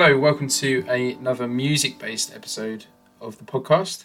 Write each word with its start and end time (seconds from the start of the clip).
Hello, 0.00 0.16
welcome 0.16 0.46
to 0.46 0.84
another 0.88 1.48
music 1.48 1.98
based 1.98 2.32
episode 2.32 2.84
of 3.20 3.36
the 3.38 3.42
podcast. 3.42 4.04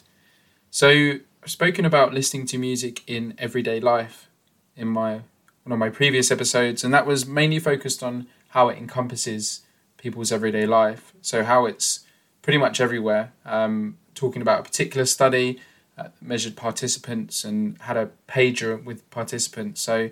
So, 0.72 0.90
I've 0.90 1.52
spoken 1.52 1.86
about 1.86 2.16
listening 2.16 2.48
to 2.48 2.58
music 2.58 3.04
in 3.06 3.36
everyday 3.38 3.80
life 3.80 4.28
in 4.76 4.88
my 4.88 5.22
one 5.62 5.72
of 5.72 5.78
my 5.78 5.92
previous 5.92 6.32
episodes, 6.32 6.84
and 6.84 6.92
that 6.96 7.06
was 7.06 7.28
mainly 7.28 7.60
focused 7.60 8.02
on 8.02 8.26
how 8.48 8.70
it 8.70 8.80
encompasses 8.80 9.62
people's 9.98 10.32
everyday 10.32 10.66
life. 10.66 11.14
So, 11.22 11.44
how 11.44 11.68
it's 11.68 12.00
pretty 12.42 12.58
much 12.58 12.82
everywhere. 12.82 13.32
Um, 13.46 14.00
talking 14.16 14.42
about 14.42 14.62
a 14.62 14.64
particular 14.64 15.06
study, 15.06 15.62
uh, 15.96 16.08
measured 16.20 16.56
participants, 16.56 17.44
and 17.44 17.80
had 17.82 17.98
a 17.98 18.10
pager 18.28 18.84
with 18.84 19.08
participants. 19.12 19.82
So, 19.82 20.10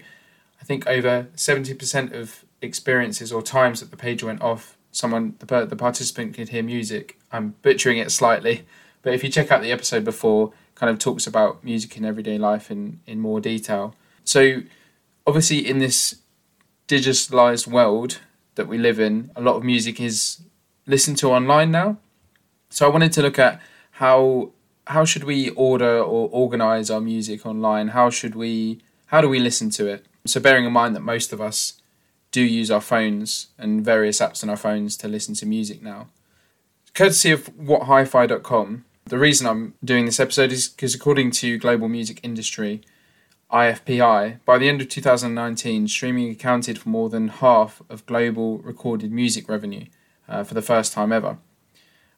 I 0.61 0.63
think 0.63 0.85
over 0.85 1.29
70% 1.35 2.13
of 2.13 2.45
experiences 2.61 3.31
or 3.33 3.41
times 3.41 3.79
that 3.79 3.89
the 3.89 3.97
pager 3.97 4.25
went 4.25 4.43
off 4.43 4.77
someone 4.91 5.35
the, 5.39 5.65
the 5.65 5.75
participant 5.75 6.33
could 6.35 6.49
hear 6.49 6.63
music. 6.63 7.17
I'm 7.31 7.55
butchering 7.61 7.97
it 7.97 8.11
slightly, 8.11 8.65
but 9.01 9.13
if 9.13 9.23
you 9.23 9.29
check 9.29 9.51
out 9.51 9.61
the 9.61 9.71
episode 9.71 10.03
before, 10.03 10.53
kind 10.75 10.89
of 10.89 10.99
talks 10.99 11.27
about 11.27 11.63
music 11.63 11.97
in 11.97 12.05
everyday 12.05 12.37
life 12.37 12.71
in 12.71 12.99
in 13.05 13.19
more 13.19 13.39
detail. 13.39 13.95
So 14.23 14.61
obviously 15.25 15.67
in 15.67 15.79
this 15.79 16.21
digitalized 16.87 17.67
world 17.67 18.19
that 18.55 18.67
we 18.67 18.77
live 18.77 18.99
in, 18.99 19.31
a 19.35 19.41
lot 19.41 19.55
of 19.55 19.63
music 19.63 19.99
is 19.99 20.41
listened 20.85 21.17
to 21.19 21.29
online 21.29 21.71
now. 21.71 21.97
So 22.69 22.85
I 22.85 22.89
wanted 22.89 23.13
to 23.13 23.21
look 23.21 23.39
at 23.39 23.61
how 23.91 24.51
how 24.87 25.05
should 25.05 25.23
we 25.23 25.49
order 25.51 25.99
or 25.99 26.29
organize 26.31 26.89
our 26.89 27.01
music 27.01 27.45
online? 27.45 27.89
How 27.89 28.09
should 28.09 28.35
we 28.35 28.81
how 29.07 29.21
do 29.21 29.29
we 29.29 29.39
listen 29.39 29.69
to 29.71 29.87
it? 29.87 30.05
So 30.25 30.39
bearing 30.39 30.65
in 30.65 30.73
mind 30.73 30.95
that 30.95 31.01
most 31.01 31.33
of 31.33 31.41
us 31.41 31.80
do 32.31 32.41
use 32.41 32.71
our 32.71 32.81
phones 32.81 33.47
and 33.57 33.83
various 33.83 34.19
apps 34.19 34.43
on 34.43 34.49
our 34.49 34.57
phones 34.57 34.97
to 34.97 35.07
listen 35.07 35.35
to 35.35 35.45
music 35.45 35.81
now. 35.81 36.07
Courtesy 36.93 37.31
of 37.31 37.47
whathifi.com, 37.55 38.85
the 39.05 39.19
reason 39.19 39.47
I'm 39.47 39.73
doing 39.83 40.05
this 40.05 40.19
episode 40.19 40.51
is 40.51 40.69
because 40.69 40.95
according 40.95 41.31
to 41.31 41.57
Global 41.57 41.87
Music 41.89 42.19
Industry, 42.23 42.81
IFPI, 43.51 44.39
by 44.45 44.57
the 44.57 44.69
end 44.69 44.81
of 44.81 44.89
2019, 44.89 45.87
streaming 45.87 46.31
accounted 46.31 46.79
for 46.79 46.89
more 46.89 47.09
than 47.09 47.27
half 47.27 47.81
of 47.89 48.05
global 48.05 48.59
recorded 48.59 49.11
music 49.11 49.49
revenue 49.49 49.85
uh, 50.27 50.43
for 50.43 50.53
the 50.53 50.61
first 50.61 50.93
time 50.93 51.11
ever. 51.11 51.37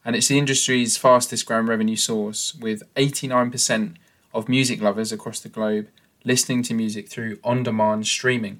And 0.05 0.15
it's 0.15 0.27
the 0.27 0.37
industry's 0.37 0.97
fastest 0.97 1.45
growing 1.45 1.65
revenue 1.65 1.95
source, 1.95 2.53
with 2.53 2.83
89% 2.95 3.95
of 4.33 4.49
music 4.49 4.81
lovers 4.81 5.11
across 5.11 5.39
the 5.39 5.49
globe 5.49 5.87
listening 6.25 6.63
to 6.63 6.73
music 6.73 7.09
through 7.09 7.37
on 7.43 7.63
demand 7.63 8.07
streaming. 8.07 8.59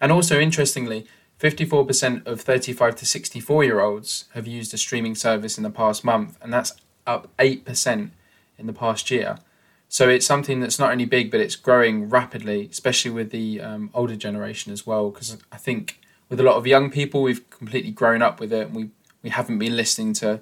And 0.00 0.12
also, 0.12 0.38
interestingly, 0.38 1.06
54% 1.40 2.26
of 2.26 2.40
35 2.40 2.96
to 2.96 3.06
64 3.06 3.64
year 3.64 3.80
olds 3.80 4.24
have 4.34 4.46
used 4.46 4.74
a 4.74 4.78
streaming 4.78 5.14
service 5.14 5.56
in 5.56 5.64
the 5.64 5.70
past 5.70 6.04
month, 6.04 6.36
and 6.42 6.52
that's 6.52 6.72
up 7.06 7.28
8% 7.38 8.10
in 8.58 8.66
the 8.66 8.72
past 8.72 9.10
year. 9.10 9.38
So 9.88 10.08
it's 10.08 10.26
something 10.26 10.60
that's 10.60 10.78
not 10.78 10.90
only 10.90 11.06
big, 11.06 11.30
but 11.30 11.40
it's 11.40 11.56
growing 11.56 12.10
rapidly, 12.10 12.68
especially 12.70 13.10
with 13.10 13.30
the 13.30 13.60
um, 13.60 13.90
older 13.94 14.16
generation 14.16 14.72
as 14.72 14.86
well. 14.86 15.10
Because 15.10 15.38
I 15.50 15.56
think 15.56 16.00
with 16.28 16.40
a 16.40 16.42
lot 16.42 16.56
of 16.56 16.66
young 16.66 16.90
people, 16.90 17.22
we've 17.22 17.48
completely 17.50 17.90
grown 17.90 18.20
up 18.20 18.38
with 18.38 18.52
it, 18.52 18.66
and 18.66 18.76
we 18.76 18.90
we 19.22 19.30
haven't 19.30 19.58
been 19.58 19.76
listening 19.76 20.12
to 20.14 20.40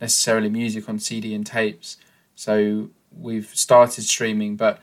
necessarily 0.00 0.48
music 0.48 0.88
on 0.88 0.98
CD 0.98 1.34
and 1.34 1.46
tapes. 1.46 1.96
So 2.34 2.90
we've 3.16 3.48
started 3.54 4.04
streaming, 4.04 4.56
but 4.56 4.80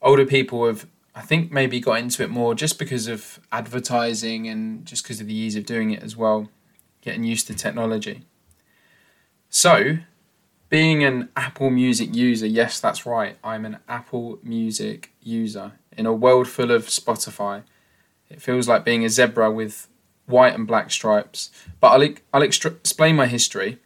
older 0.00 0.24
people 0.24 0.66
have 0.66 0.86
I 1.14 1.20
think 1.20 1.52
maybe 1.52 1.78
got 1.80 1.98
into 1.98 2.22
it 2.22 2.30
more 2.30 2.54
just 2.54 2.78
because 2.78 3.06
of 3.06 3.38
advertising 3.50 4.48
and 4.48 4.84
just 4.86 5.02
because 5.02 5.20
of 5.20 5.26
the 5.26 5.34
ease 5.34 5.56
of 5.56 5.66
doing 5.66 5.90
it 5.90 6.02
as 6.02 6.16
well, 6.16 6.48
getting 7.02 7.24
used 7.24 7.46
to 7.48 7.54
technology. 7.54 8.22
So, 9.50 9.98
being 10.70 11.04
an 11.04 11.28
Apple 11.36 11.68
Music 11.68 12.14
user, 12.14 12.46
yes, 12.46 12.80
that's 12.80 13.04
right, 13.04 13.36
I'm 13.44 13.66
an 13.66 13.78
Apple 13.88 14.38
Music 14.42 15.12
user. 15.20 15.72
In 15.98 16.06
a 16.06 16.14
world 16.14 16.48
full 16.48 16.70
of 16.70 16.86
Spotify, 16.86 17.64
it 18.30 18.40
feels 18.40 18.66
like 18.66 18.82
being 18.82 19.04
a 19.04 19.10
zebra 19.10 19.50
with 19.50 19.88
white 20.24 20.54
and 20.54 20.66
black 20.66 20.90
stripes. 20.90 21.50
But 21.80 21.88
I'll, 21.88 22.14
I'll 22.32 22.42
extra- 22.42 22.70
explain 22.70 23.16
my 23.16 23.26
history 23.26 23.78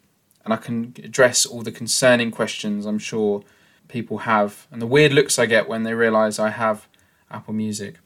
and 0.45 0.55
I 0.55 0.59
can 0.59 0.95
address 1.03 1.45
all 1.45 1.63
the 1.63 1.73
concerning 1.73 2.31
questions 2.31 2.87
I'm 2.87 3.01
sure 3.01 3.43
people 3.89 4.19
have 4.19 4.69
and 4.71 4.81
the 4.81 4.87
weird 4.87 5.13
looks 5.13 5.39
I 5.39 5.47
get 5.47 5.69
when 5.69 5.83
they 5.83 5.95
realise 5.95 6.39
I 6.39 6.51
have 6.51 6.87
Apple 7.31 7.55
Music. 7.55 7.97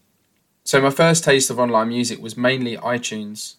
So 0.64 0.80
my 0.80 0.90
first 0.90 1.24
taste 1.24 1.50
of 1.50 1.58
online 1.58 1.88
music 1.88 2.20
was 2.20 2.36
mainly 2.36 2.76
iTunes 2.76 3.56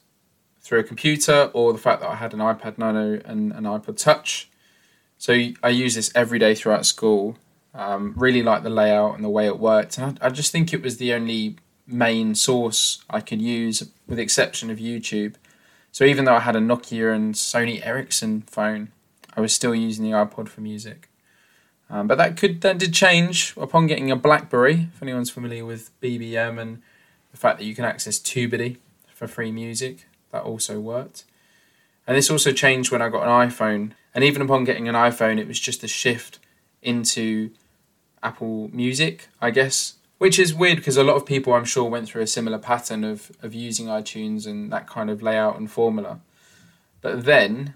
through 0.62 0.80
a 0.80 0.84
computer 0.84 1.50
or 1.54 1.74
the 1.74 1.80
fact 1.80 2.02
that 2.02 2.10
I 2.10 2.16
had 2.16 2.34
an 2.34 2.40
iPod 2.40 2.78
Nano 2.78 3.20
and 3.26 3.52
an 3.52 3.64
iPod 3.64 3.98
Touch. 3.98 4.50
So 5.18 5.34
I 5.62 5.70
use 5.70 5.96
this 5.96 6.12
every 6.16 6.40
day 6.40 6.56
throughout 6.56 6.86
school. 6.86 7.38
Um, 7.74 8.14
really 8.18 8.44
like 8.44 8.64
the 8.64 8.70
layout 8.70 9.16
and 9.16 9.24
the 9.24 9.30
way 9.30 9.46
it 9.48 9.60
worked. 9.60 9.98
And 9.98 10.18
I, 10.22 10.28
I 10.28 10.30
just 10.30 10.52
think 10.52 10.74
it 10.74 10.82
was 10.82 10.98
the 10.98 11.14
only 11.14 11.58
main 11.88 12.36
source 12.36 13.04
I 13.10 13.22
could 13.22 13.42
use, 13.42 13.84
with 14.08 14.18
the 14.18 14.24
exception 14.24 14.70
of 14.70 14.78
YouTube. 14.78 15.36
So 15.92 16.06
even 16.06 16.26
though 16.26 16.36
I 16.36 16.40
had 16.40 16.56
a 16.56 16.60
Nokia 16.60 17.14
and 17.14 17.36
Sony 17.36 17.86
Ericsson 17.86 18.42
phone, 18.44 18.92
I 19.36 19.42
was 19.42 19.54
still 19.54 19.76
using 19.76 20.06
the 20.06 20.12
iPod 20.12 20.48
for 20.48 20.62
music. 20.62 21.10
Um, 21.91 22.07
but 22.07 22.18
that 22.18 22.38
could 22.38 22.62
that 22.62 22.78
did 22.78 22.94
change 22.94 23.53
upon 23.57 23.85
getting 23.85 24.09
a 24.09 24.16
BlackBerry. 24.16 24.88
If 24.96 25.03
anyone's 25.03 25.29
familiar 25.29 25.66
with 25.66 25.91
BBM 26.00 26.59
and 26.59 26.81
the 27.31 27.38
fact 27.38 27.59
that 27.59 27.66
you 27.66 27.75
can 27.75 27.84
access 27.84 28.18
TubeBuddy 28.18 28.78
for 29.13 29.28
free 29.28 29.52
music, 29.52 30.07
that 30.31 30.44
also 30.44 30.79
worked. 30.79 31.25
And 32.07 32.18
this 32.18 32.31
also 32.31 32.53
changed 32.53 32.91
when 32.91 33.02
I 33.02 33.09
got 33.09 33.24
an 33.24 33.50
iPhone. 33.50 33.91
And 34.16 34.24
even 34.24 34.41
upon 34.41 34.63
getting 34.63 34.88
an 34.88 34.96
iPhone, 34.96 35.38
it 35.38 35.47
was 35.47 35.59
just 35.59 35.84
a 35.84 35.88
shift 35.88 36.40
into 36.81 37.52
Apple 38.23 38.69
Music, 38.73 39.28
I 39.41 39.52
guess. 39.52 39.96
Which 40.18 40.40
is 40.40 40.53
weird 40.53 40.78
because 40.78 40.97
a 40.97 41.03
lot 41.03 41.16
of 41.16 41.25
people, 41.25 41.53
I'm 41.53 41.66
sure, 41.66 41.90
went 41.90 42.08
through 42.08 42.22
a 42.22 42.28
similar 42.28 42.59
pattern 42.59 43.03
of, 43.03 43.31
of 43.41 43.53
using 43.53 43.88
iTunes 43.88 44.46
and 44.46 44.72
that 44.72 44.88
kind 44.88 45.09
of 45.09 45.22
layout 45.22 45.58
and 45.58 45.69
formula. 45.69 46.19
But 47.02 47.25
then 47.25 47.73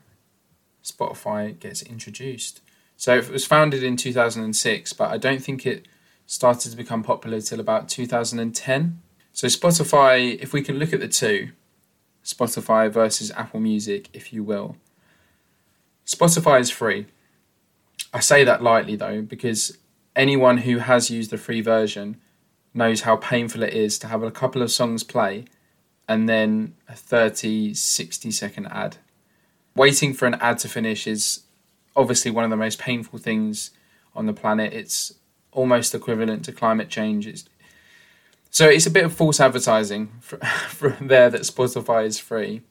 Spotify 0.83 1.57
gets 1.59 1.81
introduced. 1.81 2.61
So 2.97 3.15
it 3.15 3.29
was 3.29 3.45
founded 3.45 3.83
in 3.83 3.97
2006, 3.97 4.93
but 4.93 5.11
I 5.11 5.17
don't 5.17 5.43
think 5.43 5.65
it 5.65 5.87
started 6.25 6.71
to 6.71 6.77
become 6.77 7.03
popular 7.03 7.41
till 7.41 7.59
about 7.59 7.89
2010. 7.89 9.01
So 9.33 9.47
Spotify, 9.47 10.39
if 10.41 10.53
we 10.53 10.61
can 10.61 10.79
look 10.79 10.93
at 10.93 10.99
the 10.99 11.07
two, 11.07 11.49
Spotify 12.23 12.91
versus 12.91 13.31
Apple 13.31 13.59
Music, 13.59 14.09
if 14.13 14.33
you 14.33 14.43
will. 14.43 14.77
Spotify 16.05 16.59
is 16.59 16.71
free. 16.71 17.07
I 18.13 18.19
say 18.19 18.43
that 18.43 18.63
lightly 18.63 18.95
though, 18.95 19.21
because 19.21 19.77
anyone 20.15 20.59
who 20.59 20.77
has 20.77 21.11
used 21.11 21.31
the 21.31 21.37
free 21.37 21.61
version 21.61 22.17
knows 22.73 23.01
how 23.01 23.17
painful 23.17 23.63
it 23.63 23.73
is 23.73 23.99
to 23.99 24.07
have 24.07 24.23
a 24.23 24.31
couple 24.31 24.61
of 24.61 24.71
songs 24.71 25.03
play 25.03 25.45
and 26.07 26.29
then 26.29 26.75
a 26.87 26.95
30, 26.95 27.73
60 27.73 28.31
second 28.31 28.67
ad. 28.67 28.97
Waiting 29.75 30.13
for 30.13 30.25
an 30.25 30.35
ad 30.35 30.59
to 30.59 30.69
finish 30.69 31.07
is 31.07 31.44
obviously 31.95 32.31
one 32.31 32.43
of 32.43 32.49
the 32.49 32.57
most 32.57 32.79
painful 32.79 33.19
things 33.19 33.71
on 34.15 34.25
the 34.25 34.33
planet. 34.33 34.73
It's 34.73 35.13
almost 35.51 35.95
equivalent 35.95 36.45
to 36.45 36.51
climate 36.51 36.89
change. 36.89 37.27
It's, 37.27 37.45
so 38.49 38.67
it's 38.67 38.85
a 38.85 38.91
bit 38.91 39.05
of 39.05 39.13
false 39.13 39.39
advertising 39.39 40.11
from 40.21 40.95
there 41.07 41.29
that 41.29 41.41
Spotify 41.41 42.05
is 42.05 42.19
free. 42.19 42.61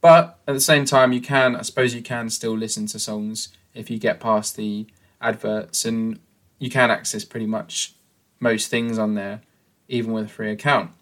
But 0.00 0.38
at 0.46 0.54
the 0.54 0.60
same 0.60 0.84
time, 0.84 1.12
you 1.12 1.20
can, 1.20 1.56
I 1.56 1.62
suppose, 1.62 1.94
you 1.94 2.02
can 2.02 2.30
still 2.30 2.56
listen 2.56 2.86
to 2.86 2.98
songs 2.98 3.48
if 3.74 3.90
you 3.90 3.98
get 3.98 4.20
past 4.20 4.56
the 4.56 4.86
adverts, 5.20 5.84
and 5.84 6.20
you 6.58 6.70
can 6.70 6.90
access 6.90 7.24
pretty 7.24 7.46
much 7.46 7.94
most 8.38 8.70
things 8.70 8.98
on 8.98 9.14
there, 9.14 9.42
even 9.88 10.12
with 10.12 10.26
a 10.26 10.28
free 10.28 10.50
account. 10.50 10.92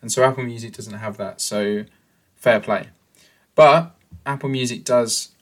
And 0.00 0.12
so 0.12 0.22
Apple 0.22 0.44
Music 0.44 0.72
doesn't 0.72 0.94
have 0.94 1.16
that, 1.16 1.40
so 1.40 1.84
fair 2.36 2.60
play. 2.60 2.88
But 3.54 3.94
Apple 4.24 4.48
Music 4.48 4.84
does 4.84 5.33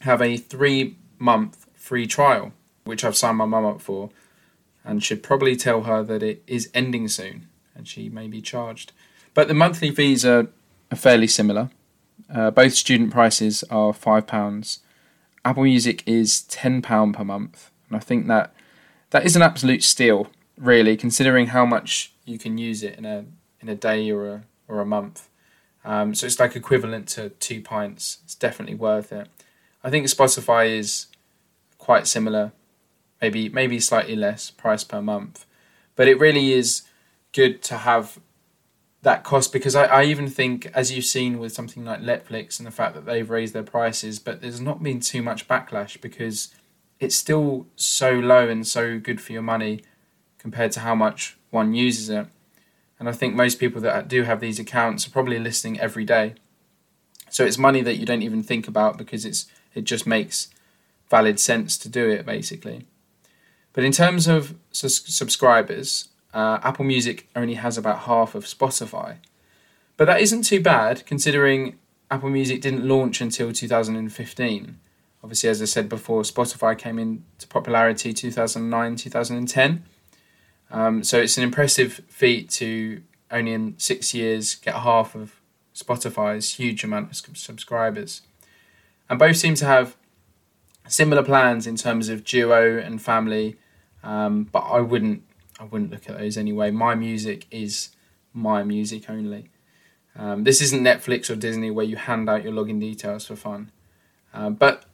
have 0.00 0.22
a 0.22 0.36
three 0.36 0.96
month 1.18 1.66
free 1.74 2.06
trial, 2.06 2.52
which 2.84 3.04
I've 3.04 3.16
signed 3.16 3.38
my 3.38 3.46
mum 3.46 3.64
up 3.64 3.80
for, 3.80 4.10
and 4.84 5.02
should 5.02 5.22
probably 5.22 5.56
tell 5.56 5.82
her 5.82 6.02
that 6.02 6.22
it 6.22 6.42
is 6.46 6.70
ending 6.74 7.08
soon 7.08 7.48
and 7.76 7.86
she 7.86 8.08
may 8.08 8.26
be 8.26 8.40
charged. 8.40 8.92
But 9.34 9.48
the 9.48 9.54
monthly 9.54 9.90
fees 9.90 10.24
are, 10.24 10.48
are 10.90 10.96
fairly 10.96 11.26
similar. 11.26 11.70
Uh, 12.32 12.50
both 12.50 12.74
student 12.74 13.12
prices 13.12 13.62
are 13.64 13.92
£5. 13.92 14.78
Apple 15.44 15.62
Music 15.62 16.02
is 16.06 16.44
£10 16.48 17.14
per 17.14 17.24
month, 17.24 17.70
and 17.88 17.96
I 17.96 18.00
think 18.00 18.26
that 18.26 18.52
that 19.10 19.24
is 19.24 19.36
an 19.36 19.42
absolute 19.42 19.84
steal, 19.84 20.28
really, 20.58 20.96
considering 20.96 21.48
how 21.48 21.64
much 21.64 22.12
you 22.24 22.38
can 22.38 22.58
use 22.58 22.82
it 22.82 22.98
in 22.98 23.04
a 23.04 23.24
in 23.60 23.68
a 23.68 23.76
day 23.76 24.10
or 24.10 24.28
a 24.28 24.42
or 24.66 24.80
a 24.80 24.86
month. 24.86 25.28
Um, 25.84 26.14
so 26.16 26.26
it's 26.26 26.40
like 26.40 26.56
equivalent 26.56 27.06
to 27.10 27.28
two 27.28 27.60
pints. 27.60 28.18
It's 28.24 28.34
definitely 28.34 28.74
worth 28.74 29.12
it. 29.12 29.28
I 29.86 29.90
think 29.90 30.08
Spotify 30.08 30.76
is 30.76 31.06
quite 31.78 32.08
similar, 32.08 32.50
maybe 33.22 33.48
maybe 33.48 33.78
slightly 33.78 34.16
less 34.16 34.50
price 34.50 34.82
per 34.82 35.00
month, 35.00 35.46
but 35.94 36.08
it 36.08 36.18
really 36.18 36.52
is 36.52 36.82
good 37.32 37.62
to 37.62 37.76
have 37.76 38.18
that 39.02 39.22
cost 39.22 39.52
because 39.52 39.76
I, 39.76 39.84
I 39.84 40.02
even 40.02 40.26
think, 40.26 40.66
as 40.74 40.90
you've 40.90 41.04
seen 41.04 41.38
with 41.38 41.52
something 41.52 41.84
like 41.84 42.00
Netflix 42.00 42.58
and 42.58 42.66
the 42.66 42.72
fact 42.72 42.96
that 42.96 43.06
they've 43.06 43.30
raised 43.30 43.54
their 43.54 43.62
prices, 43.62 44.18
but 44.18 44.40
there's 44.40 44.60
not 44.60 44.82
been 44.82 44.98
too 44.98 45.22
much 45.22 45.46
backlash 45.46 46.00
because 46.00 46.52
it's 46.98 47.14
still 47.14 47.68
so 47.76 48.10
low 48.10 48.48
and 48.48 48.66
so 48.66 48.98
good 48.98 49.20
for 49.20 49.30
your 49.34 49.42
money 49.42 49.82
compared 50.38 50.72
to 50.72 50.80
how 50.80 50.96
much 50.96 51.38
one 51.50 51.74
uses 51.74 52.10
it. 52.10 52.26
And 52.98 53.08
I 53.08 53.12
think 53.12 53.36
most 53.36 53.60
people 53.60 53.80
that 53.82 54.08
do 54.08 54.24
have 54.24 54.40
these 54.40 54.58
accounts 54.58 55.06
are 55.06 55.10
probably 55.10 55.38
listening 55.38 55.78
every 55.78 56.04
day. 56.04 56.34
So 57.30 57.44
it's 57.44 57.58
money 57.58 57.82
that 57.82 57.98
you 57.98 58.06
don't 58.06 58.22
even 58.22 58.42
think 58.42 58.66
about 58.66 58.98
because 58.98 59.24
it's 59.24 59.46
it 59.76 59.84
just 59.84 60.06
makes 60.06 60.48
valid 61.08 61.38
sense 61.38 61.78
to 61.78 61.88
do 61.88 62.08
it 62.08 62.26
basically. 62.26 62.86
But 63.72 63.84
in 63.84 63.92
terms 63.92 64.26
of 64.26 64.54
subscribers, 64.72 66.08
uh, 66.32 66.58
Apple 66.62 66.84
Music 66.84 67.28
only 67.36 67.54
has 67.54 67.76
about 67.76 68.00
half 68.00 68.34
of 68.34 68.44
Spotify. 68.44 69.16
But 69.96 70.06
that 70.06 70.20
isn't 70.20 70.42
too 70.42 70.60
bad 70.60 71.04
considering 71.06 71.78
Apple 72.10 72.30
Music 72.30 72.60
didn't 72.60 72.86
launch 72.86 73.20
until 73.20 73.52
2015. 73.52 74.78
Obviously, 75.22 75.50
as 75.50 75.60
I 75.60 75.64
said 75.64 75.88
before, 75.88 76.22
Spotify 76.22 76.78
came 76.78 76.98
into 76.98 77.48
popularity 77.48 78.12
2009 78.12 78.96
2010. 78.96 79.84
Um, 80.70 81.04
so 81.04 81.18
it's 81.18 81.36
an 81.36 81.42
impressive 81.42 82.00
feat 82.08 82.50
to 82.50 83.02
only 83.30 83.52
in 83.52 83.74
six 83.78 84.14
years 84.14 84.54
get 84.54 84.74
half 84.74 85.14
of 85.14 85.40
Spotify's 85.74 86.54
huge 86.54 86.84
amount 86.84 87.10
of 87.10 87.36
subscribers. 87.36 88.22
And 89.08 89.18
both 89.18 89.36
seem 89.36 89.54
to 89.56 89.64
have 89.64 89.96
similar 90.88 91.22
plans 91.22 91.66
in 91.66 91.76
terms 91.76 92.08
of 92.08 92.24
duo 92.24 92.78
and 92.78 93.00
family, 93.00 93.56
um, 94.02 94.44
but 94.44 94.60
I 94.60 94.80
wouldn't 94.80 95.22
I 95.58 95.64
wouldn't 95.64 95.90
look 95.90 96.08
at 96.08 96.18
those 96.18 96.36
anyway. 96.36 96.70
My 96.70 96.94
music 96.94 97.46
is 97.50 97.90
my 98.32 98.62
music 98.62 99.08
only. 99.08 99.50
Um, 100.14 100.44
this 100.44 100.60
isn't 100.60 100.82
Netflix 100.82 101.30
or 101.30 101.36
Disney 101.36 101.70
where 101.70 101.84
you 101.84 101.96
hand 101.96 102.28
out 102.28 102.42
your 102.44 102.52
login 102.52 102.80
details 102.80 103.26
for 103.26 103.36
fun, 103.36 103.70
uh, 104.32 104.50
but 104.50 104.84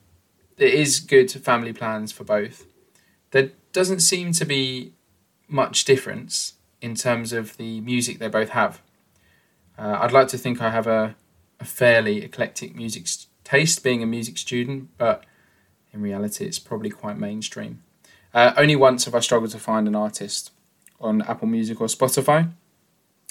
it 0.59 0.75
is 0.75 1.01
good 1.01 1.31
family 1.31 1.73
plans 1.73 2.13
for 2.13 2.25
both. 2.25 2.67
There 3.31 3.51
doesn't 3.73 4.01
seem 4.01 4.33
to 4.33 4.45
be 4.45 4.93
much 5.49 5.85
difference 5.85 6.55
in 6.81 6.95
terms 6.95 7.33
of 7.33 7.57
the 7.57 7.81
music 7.81 8.19
they 8.19 8.29
both 8.29 8.51
have. 8.51 8.83
Uh, 9.79 9.99
I'd 10.01 10.13
like 10.13 10.29
to 10.29 10.39
think 10.39 10.61
I 10.61 10.71
have 10.71 10.87
a, 10.87 11.17
a 11.61 11.65
fairly 11.65 12.23
eclectic 12.23 12.75
music 12.75 13.07
taste, 13.53 13.85
being 13.85 14.03
a 14.03 14.07
music 14.07 14.39
student, 14.39 14.89
but 14.97 15.25
in 15.93 16.01
reality, 16.01 16.47
it's 16.47 16.59
probably 16.59 16.89
quite 16.89 17.19
mainstream. 17.19 17.83
Uh, 18.33 18.55
only 18.57 18.75
once 18.75 19.05
have 19.05 19.15
I 19.15 19.21
struggled 19.21 19.51
to 19.51 19.59
find 19.59 19.87
an 19.87 19.95
artist 19.95 20.53
on 20.99 21.21
Apple 21.23 21.49
Music 21.49 21.79
or 21.79 21.87
Spotify. 21.87 22.51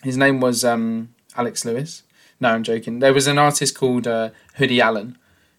His 0.03 0.17
name 0.17 0.39
was 0.39 0.63
um, 0.63 1.15
Alex 1.35 1.65
Lewis. 1.65 2.03
No, 2.39 2.49
I'm 2.49 2.61
joking. 2.61 2.99
There 2.99 3.13
was 3.13 3.25
an 3.25 3.39
artist 3.39 3.75
called 3.75 4.05
uh, 4.05 4.29
Hoodie 4.55 4.79
Allen, 4.79 5.17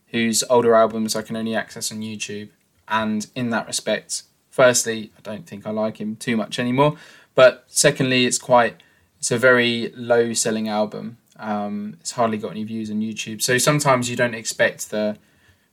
whose 0.09 0.45
older 0.49 0.75
albums 0.77 1.17
I 1.17 1.23
can 1.23 1.35
only 1.35 1.57
access 1.57 1.91
on 1.91 1.99
YouTube. 1.99 2.51
And 2.87 3.27
in 3.35 3.51
that 3.51 3.67
respect, 3.67 4.23
firstly, 4.49 5.11
I 5.19 5.23
don't 5.23 5.47
think 5.47 5.67
I 5.67 5.71
like 5.71 5.97
him 6.01 6.15
too 6.15 6.37
much 6.37 6.61
anymore. 6.61 6.97
But 7.35 7.65
secondly, 7.67 8.27
it's 8.27 8.39
quite 8.39 8.77
it's 9.19 9.33
a 9.33 9.39
very 9.39 9.93
low 9.97 10.35
selling 10.35 10.69
album. 10.69 11.19
Um, 11.39 11.97
it's 12.01 12.13
hardly 12.13 12.39
got 12.39 12.51
any 12.51 12.65
views 12.65 12.91
on 12.91 13.01
YouTube. 13.01 13.43
So 13.43 13.59
sometimes 13.59 14.11
you 14.11 14.17
don't 14.17 14.35
expect 14.35 14.91
the 14.91 15.19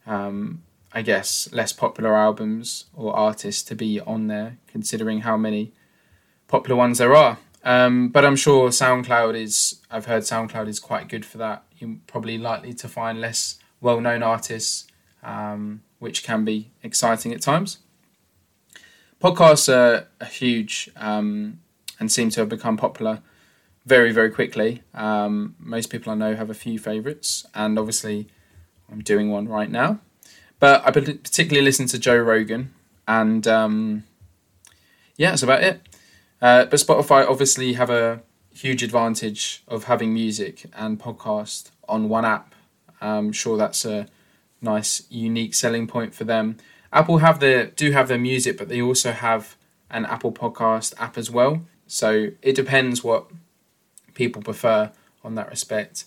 um, 0.06 0.64
I 0.92 1.04
guess, 1.04 1.52
less 1.52 1.72
popular 1.72 2.16
albums 2.16 2.86
or 2.96 3.16
artists 3.16 3.62
to 3.64 3.76
be 3.76 4.00
on 4.00 4.28
there, 4.28 4.58
considering 4.68 5.22
how 5.22 5.38
many 5.38 5.72
popular 6.48 6.76
ones 6.76 6.98
there 6.98 7.16
are. 7.16 7.38
Um, 7.64 8.10
but 8.10 8.26
I'm 8.26 8.36
sure 8.36 8.70
SoundCloud 8.70 9.36
is, 9.36 9.82
I've 9.92 10.06
heard 10.06 10.24
SoundCloud 10.24 10.68
is 10.68 10.80
quite 10.80 11.08
good 11.08 11.26
for 11.26 11.38
that. 11.38 11.64
You're 11.78 11.98
probably 12.08 12.38
likely 12.38 12.74
to 12.74 12.88
find 12.88 13.22
less 13.22 13.60
well 13.82 14.02
known 14.02 14.24
artists, 14.24 14.88
um, 15.22 15.82
which 16.00 16.24
can 16.24 16.44
be 16.44 16.72
exciting 16.82 17.34
at 17.34 17.42
times. 17.42 17.80
Podcasts 19.22 19.72
are, 19.72 20.08
are 20.20 20.28
huge 20.28 20.90
um, 20.96 21.60
and 22.00 22.12
seem 22.12 22.30
to 22.32 22.40
have 22.40 22.50
become 22.50 22.78
popular 22.78 23.22
very, 23.90 24.12
very 24.12 24.30
quickly. 24.30 24.84
Um, 24.94 25.56
most 25.60 25.90
people 25.90 26.14
I 26.14 26.16
know 26.16 26.36
have 26.36 26.52
a 26.52 26.54
few 26.54 26.78
favourites, 26.78 27.46
and 27.56 27.80
obviously, 27.80 28.28
I'm 28.90 29.02
doing 29.02 29.32
one 29.32 29.48
right 29.48 29.72
now. 29.72 30.00
But 30.60 30.86
I 30.86 30.92
particularly 30.92 31.66
listen 31.66 31.88
to 31.88 31.98
Joe 31.98 32.18
Rogan, 32.18 32.72
and 33.08 33.48
um, 33.48 34.04
yeah, 35.18 35.32
that's 35.32 35.44
about 35.44 35.64
it. 35.64 35.82
Uh, 36.42 36.66
but 36.66 36.80
Spotify 36.80 37.28
obviously 37.28 37.74
have 37.74 37.90
a 37.90 38.22
huge 38.54 38.84
advantage 38.84 39.64
of 39.68 39.86
having 39.86 40.14
music 40.14 40.66
and 40.76 41.00
podcast 41.00 41.72
on 41.88 42.10
one 42.10 42.26
app. 42.26 42.54
I'm 43.02 43.32
sure 43.32 43.58
that's 43.58 43.86
a 43.86 44.08
nice, 44.62 45.04
unique 45.10 45.56
selling 45.56 45.88
point 45.88 46.14
for 46.14 46.26
them. 46.26 46.58
Apple 46.94 47.20
have 47.20 47.40
their 47.40 47.68
do 47.68 47.92
have 47.92 48.08
their 48.08 48.20
music, 48.20 48.58
but 48.58 48.70
they 48.70 48.82
also 48.82 49.12
have 49.12 49.56
an 49.90 50.06
Apple 50.06 50.32
Podcast 50.32 50.94
app 51.00 51.18
as 51.18 51.32
well. 51.32 51.62
So 51.88 52.30
it 52.42 52.56
depends 52.56 53.04
what 53.04 53.26
people 54.20 54.42
prefer 54.42 54.92
on 55.24 55.36
that 55.36 55.50
respect. 55.50 56.06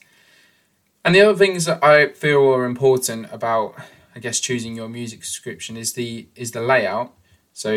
And 1.05 1.15
the 1.15 1.23
other 1.23 1.39
things 1.39 1.65
that 1.65 1.83
I 1.83 2.13
feel 2.13 2.45
are 2.55 2.65
important 2.65 3.27
about 3.33 3.75
I 4.15 4.19
guess 4.19 4.41
choosing 4.41 4.77
your 4.77 4.89
music 4.89 5.25
subscription 5.25 5.77
is 5.77 5.95
the 5.95 6.29
is 6.37 6.51
the 6.53 6.61
layout. 6.61 7.13
So 7.53 7.71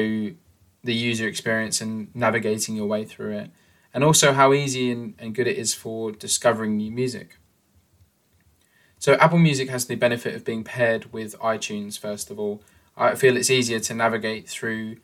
the 0.84 0.94
user 0.94 1.28
experience 1.28 1.82
and 1.82 2.14
navigating 2.14 2.76
your 2.76 2.86
way 2.86 3.06
through 3.06 3.34
it, 3.42 3.50
and 3.94 4.04
also 4.04 4.34
how 4.34 4.54
easy 4.54 4.92
and, 4.92 5.14
and 5.18 5.34
good 5.34 5.48
it 5.48 5.58
is 5.58 5.74
for 5.74 6.12
discovering 6.12 6.78
new 6.78 6.92
music. 6.92 7.38
So 9.00 9.14
Apple 9.14 9.40
Music 9.40 9.70
has 9.70 9.86
the 9.86 9.96
benefit 9.96 10.36
of 10.36 10.44
being 10.44 10.64
paired 10.64 11.14
with 11.14 11.40
iTunes. 11.40 11.98
First 11.98 12.30
of 12.32 12.40
all, 12.40 12.62
I 12.98 13.16
feel 13.16 13.38
it's 13.38 13.50
easier 13.50 13.80
to 13.80 13.94
navigate 13.94 14.48
through 14.50 14.98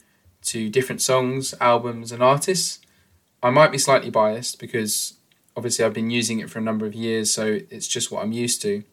to 0.52 0.70
different 0.70 1.02
songs, 1.02 1.54
albums, 1.60 2.12
and 2.12 2.22
artists. 2.22 2.80
I 3.44 3.50
might 3.50 3.72
be 3.72 3.78
slightly 3.78 4.10
biased 4.10 4.60
because 4.60 5.18
obviously 5.56 5.86
I've 5.86 5.94
been 5.94 6.10
using 6.10 6.40
it 6.40 6.50
for 6.50 6.60
a 6.60 6.62
number 6.62 6.86
of 6.86 6.94
years, 6.94 7.32
so 7.32 7.60
it's 7.70 7.88
just 7.88 8.12
what 8.12 8.24
I'm 8.24 8.32
used 8.32 8.62
to. 8.64 8.84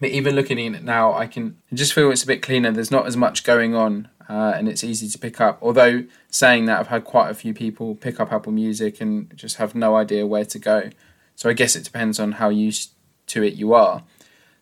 But 0.00 0.10
even 0.10 0.34
looking 0.34 0.58
at 0.58 0.80
it 0.80 0.84
now, 0.84 1.12
I 1.12 1.26
can 1.26 1.58
just 1.74 1.92
feel 1.92 2.10
it's 2.10 2.22
a 2.22 2.26
bit 2.26 2.42
cleaner. 2.42 2.72
There's 2.72 2.90
not 2.90 3.06
as 3.06 3.16
much 3.16 3.44
going 3.44 3.74
on, 3.74 4.08
uh, 4.28 4.54
and 4.56 4.68
it's 4.68 4.82
easy 4.82 5.08
to 5.08 5.18
pick 5.18 5.40
up. 5.40 5.58
Although 5.60 6.04
saying 6.30 6.64
that, 6.66 6.80
I've 6.80 6.88
had 6.88 7.04
quite 7.04 7.30
a 7.30 7.34
few 7.34 7.52
people 7.52 7.94
pick 7.94 8.18
up 8.18 8.32
Apple 8.32 8.52
Music 8.52 9.00
and 9.00 9.30
just 9.36 9.56
have 9.56 9.74
no 9.74 9.96
idea 9.96 10.26
where 10.26 10.46
to 10.46 10.58
go. 10.58 10.90
So 11.36 11.50
I 11.50 11.52
guess 11.52 11.76
it 11.76 11.84
depends 11.84 12.18
on 12.18 12.32
how 12.32 12.48
used 12.48 12.92
to 13.28 13.42
it 13.42 13.54
you 13.54 13.74
are. 13.74 14.02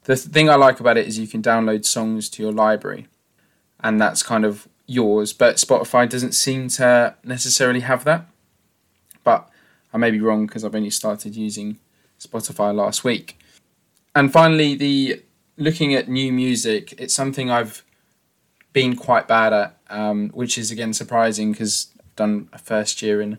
The 0.04 0.16
thing 0.16 0.48
I 0.48 0.56
like 0.56 0.80
about 0.80 0.96
it 0.96 1.06
is 1.06 1.18
you 1.18 1.28
can 1.28 1.42
download 1.42 1.84
songs 1.84 2.28
to 2.30 2.42
your 2.42 2.52
library, 2.52 3.06
and 3.80 4.00
that's 4.00 4.22
kind 4.22 4.44
of 4.44 4.66
yours. 4.86 5.32
But 5.32 5.56
Spotify 5.56 6.08
doesn't 6.08 6.32
seem 6.32 6.68
to 6.70 7.14
necessarily 7.22 7.80
have 7.80 8.04
that. 8.04 8.26
But 9.22 9.48
I 9.92 9.99
may 9.99 10.11
be 10.11 10.21
wrong 10.21 10.47
because 10.47 10.64
I've 10.64 10.75
only 10.75 10.90
started 10.90 11.37
using 11.37 11.78
Spotify 12.18 12.75
last 12.75 13.04
week. 13.04 13.38
And 14.14 14.33
finally, 14.33 14.75
the 14.75 15.23
looking 15.57 15.95
at 15.95 16.09
new 16.09 16.33
music, 16.33 16.95
it's 16.99 17.14
something 17.14 17.50
I've 17.50 17.85
been 18.73 18.97
quite 18.97 19.26
bad 19.26 19.52
at, 19.52 19.78
um, 19.90 20.30
which 20.30 20.59
is 20.59 20.71
again 20.71 20.92
surprising 20.92 21.52
because 21.52 21.88
I've 22.00 22.16
done 22.16 22.49
a 22.52 22.59
first 22.59 23.02
year 23.02 23.21
in 23.21 23.38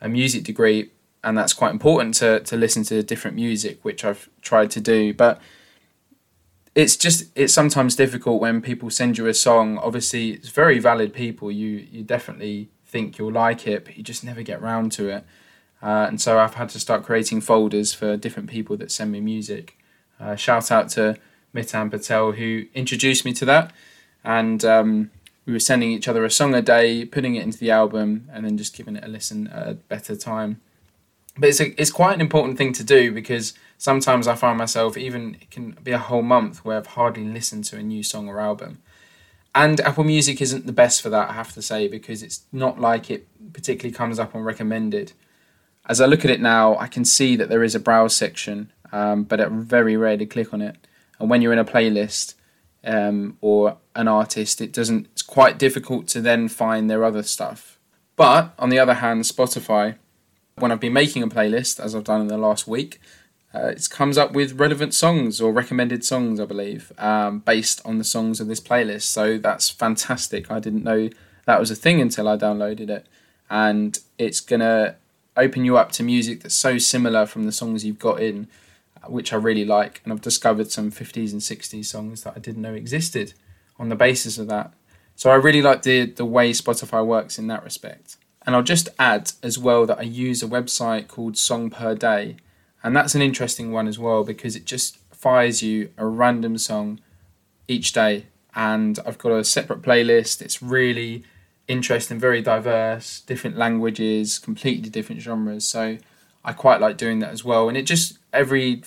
a 0.00 0.08
music 0.08 0.44
degree, 0.44 0.90
and 1.22 1.36
that's 1.36 1.52
quite 1.52 1.72
important 1.72 2.14
to 2.16 2.40
to 2.40 2.56
listen 2.56 2.84
to 2.84 3.02
different 3.02 3.36
music, 3.36 3.84
which 3.84 4.04
I've 4.04 4.28
tried 4.40 4.70
to 4.72 4.80
do, 4.80 5.12
but 5.14 5.40
it's 6.74 6.96
just 6.96 7.26
it's 7.34 7.52
sometimes 7.52 7.96
difficult 7.96 8.40
when 8.40 8.60
people 8.62 8.90
send 8.90 9.18
you 9.18 9.26
a 9.26 9.34
song. 9.34 9.78
Obviously, 9.78 10.30
it's 10.30 10.48
very 10.48 10.78
valid 10.78 11.12
people. 11.12 11.50
You 11.50 11.86
you 11.90 12.02
definitely 12.02 12.70
think 12.86 13.18
you'll 13.18 13.32
like 13.32 13.66
it, 13.66 13.84
but 13.84 13.96
you 13.96 14.02
just 14.02 14.24
never 14.24 14.42
get 14.42 14.60
round 14.62 14.92
to 14.92 15.08
it. 15.08 15.24
Uh, 15.82 16.06
and 16.08 16.20
so 16.20 16.38
I've 16.38 16.54
had 16.54 16.68
to 16.70 16.80
start 16.80 17.04
creating 17.04 17.40
folders 17.40 17.94
for 17.94 18.16
different 18.16 18.50
people 18.50 18.76
that 18.78 18.92
send 18.92 19.12
me 19.12 19.20
music. 19.20 19.78
Uh, 20.18 20.36
shout 20.36 20.70
out 20.70 20.90
to 20.90 21.16
Mitan 21.52 21.90
Patel, 21.90 22.32
who 22.32 22.66
introduced 22.74 23.24
me 23.24 23.32
to 23.34 23.44
that. 23.46 23.72
And 24.22 24.64
um, 24.64 25.10
we 25.46 25.52
were 25.52 25.60
sending 25.60 25.90
each 25.90 26.06
other 26.06 26.24
a 26.24 26.30
song 26.30 26.54
a 26.54 26.62
day, 26.62 27.04
putting 27.04 27.34
it 27.34 27.42
into 27.42 27.58
the 27.58 27.70
album, 27.70 28.28
and 28.32 28.44
then 28.44 28.58
just 28.58 28.76
giving 28.76 28.96
it 28.96 29.04
a 29.04 29.08
listen 29.08 29.46
at 29.48 29.68
a 29.68 29.74
better 29.74 30.14
time. 30.14 30.60
But 31.38 31.48
it's, 31.48 31.60
a, 31.60 31.80
it's 31.80 31.90
quite 31.90 32.14
an 32.14 32.20
important 32.20 32.58
thing 32.58 32.72
to 32.74 32.84
do 32.84 33.12
because 33.12 33.54
sometimes 33.78 34.26
I 34.26 34.34
find 34.34 34.58
myself, 34.58 34.98
even 34.98 35.36
it 35.40 35.50
can 35.50 35.72
be 35.82 35.92
a 35.92 35.98
whole 35.98 36.22
month 36.22 36.64
where 36.64 36.76
I've 36.76 36.88
hardly 36.88 37.24
listened 37.24 37.64
to 37.66 37.76
a 37.76 37.82
new 37.82 38.02
song 38.02 38.28
or 38.28 38.40
album. 38.40 38.82
And 39.54 39.80
Apple 39.80 40.04
Music 40.04 40.40
isn't 40.40 40.66
the 40.66 40.72
best 40.72 41.02
for 41.02 41.08
that, 41.08 41.30
I 41.30 41.32
have 41.32 41.52
to 41.54 41.62
say, 41.62 41.88
because 41.88 42.22
it's 42.22 42.42
not 42.52 42.80
like 42.80 43.10
it 43.10 43.26
particularly 43.52 43.94
comes 43.94 44.18
up 44.18 44.34
on 44.34 44.42
recommended. 44.42 45.12
As 45.86 46.00
I 46.00 46.06
look 46.06 46.24
at 46.24 46.30
it 46.30 46.40
now, 46.40 46.76
I 46.78 46.86
can 46.86 47.04
see 47.04 47.36
that 47.36 47.48
there 47.48 47.64
is 47.64 47.74
a 47.74 47.80
browse 47.80 48.14
section, 48.14 48.72
um, 48.92 49.24
but 49.24 49.40
I 49.40 49.46
very 49.50 49.96
rarely 49.96 50.26
click 50.26 50.52
on 50.52 50.62
it. 50.62 50.76
And 51.18 51.28
when 51.28 51.42
you're 51.42 51.52
in 51.52 51.58
a 51.58 51.64
playlist 51.64 52.34
um, 52.84 53.36
or 53.40 53.76
an 53.94 54.08
artist, 54.08 54.60
it 54.60 54.72
doesn't. 54.72 55.08
It's 55.12 55.22
quite 55.22 55.58
difficult 55.58 56.06
to 56.08 56.20
then 56.20 56.48
find 56.48 56.88
their 56.88 57.04
other 57.04 57.22
stuff. 57.22 57.78
But 58.16 58.54
on 58.58 58.68
the 58.68 58.78
other 58.78 58.94
hand, 58.94 59.22
Spotify, 59.22 59.96
when 60.56 60.70
I've 60.70 60.80
been 60.80 60.92
making 60.92 61.22
a 61.22 61.28
playlist, 61.28 61.80
as 61.80 61.94
I've 61.94 62.04
done 62.04 62.20
in 62.20 62.28
the 62.28 62.38
last 62.38 62.66
week, 62.68 63.00
uh, 63.54 63.68
it 63.68 63.88
comes 63.90 64.16
up 64.16 64.32
with 64.32 64.60
relevant 64.60 64.94
songs 64.94 65.40
or 65.40 65.52
recommended 65.52 66.04
songs, 66.04 66.38
I 66.38 66.44
believe, 66.44 66.92
um, 66.98 67.40
based 67.40 67.80
on 67.84 67.98
the 67.98 68.04
songs 68.04 68.40
of 68.40 68.46
this 68.46 68.60
playlist. 68.60 69.02
So 69.02 69.38
that's 69.38 69.68
fantastic. 69.68 70.50
I 70.50 70.60
didn't 70.60 70.84
know 70.84 71.10
that 71.46 71.58
was 71.58 71.70
a 71.70 71.74
thing 71.74 72.00
until 72.00 72.28
I 72.28 72.36
downloaded 72.36 72.90
it. 72.90 73.06
And 73.48 73.98
it's 74.18 74.40
to 74.60 74.96
open 75.36 75.64
you 75.64 75.76
up 75.76 75.92
to 75.92 76.02
music 76.02 76.42
that's 76.42 76.54
so 76.54 76.78
similar 76.78 77.26
from 77.26 77.44
the 77.44 77.52
songs 77.52 77.84
you've 77.84 77.98
got 77.98 78.20
in, 78.20 78.48
uh, 79.02 79.08
which 79.08 79.32
I 79.32 79.36
really 79.36 79.64
like. 79.64 80.00
And 80.04 80.12
I've 80.12 80.20
discovered 80.20 80.70
some 80.70 80.90
50s 80.90 81.32
and 81.32 81.40
60s 81.40 81.86
songs 81.86 82.22
that 82.22 82.34
I 82.36 82.40
didn't 82.40 82.62
know 82.62 82.74
existed 82.74 83.34
on 83.78 83.88
the 83.88 83.96
basis 83.96 84.38
of 84.38 84.48
that. 84.48 84.72
So 85.16 85.30
I 85.30 85.34
really 85.34 85.62
like 85.62 85.82
the, 85.82 86.06
the 86.06 86.24
way 86.24 86.52
Spotify 86.52 87.04
works 87.04 87.38
in 87.38 87.46
that 87.48 87.64
respect. 87.64 88.16
And 88.46 88.56
I'll 88.56 88.62
just 88.62 88.88
add 88.98 89.32
as 89.42 89.58
well 89.58 89.86
that 89.86 89.98
I 89.98 90.02
use 90.02 90.42
a 90.42 90.48
website 90.48 91.08
called 91.08 91.36
Song 91.36 91.70
Per 91.70 91.94
Day 91.94 92.36
and 92.82 92.96
that's 92.96 93.14
an 93.14 93.22
interesting 93.22 93.72
one 93.72 93.86
as 93.86 93.98
well 93.98 94.24
because 94.24 94.56
it 94.56 94.64
just 94.64 94.98
fires 95.12 95.62
you 95.62 95.90
a 95.98 96.06
random 96.06 96.56
song 96.58 97.00
each 97.68 97.92
day. 97.92 98.26
And 98.54 98.98
I've 99.06 99.18
got 99.18 99.32
a 99.32 99.44
separate 99.44 99.82
playlist. 99.82 100.42
It's 100.42 100.62
really 100.62 101.24
interesting, 101.70 102.18
very 102.18 102.42
diverse, 102.42 103.20
different 103.20 103.56
languages, 103.56 104.38
completely 104.38 104.90
different 104.90 105.22
genres. 105.22 105.66
So 105.66 105.98
I 106.44 106.52
quite 106.52 106.80
like 106.80 106.96
doing 106.96 107.20
that 107.20 107.30
as 107.30 107.44
well. 107.44 107.68
And 107.68 107.76
it 107.76 107.82
just 107.82 108.18
every 108.32 108.82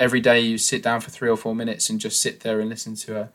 every 0.00 0.20
day 0.20 0.40
you 0.40 0.58
sit 0.58 0.82
down 0.82 1.00
for 1.00 1.10
three 1.10 1.30
or 1.30 1.36
four 1.36 1.54
minutes 1.54 1.88
and 1.88 2.00
just 2.00 2.20
sit 2.20 2.40
there 2.40 2.58
and 2.58 2.68
listen 2.68 2.96
to 2.96 3.16
a 3.16 3.28